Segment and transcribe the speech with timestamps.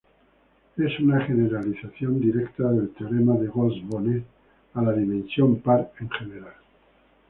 [0.77, 4.23] Es una generalización directa del teorema de Gauss-Bonnet
[4.73, 6.55] a la dimensión par en general.